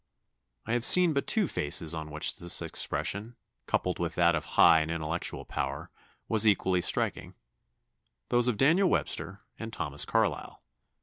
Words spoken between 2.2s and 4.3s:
this expression, coupled with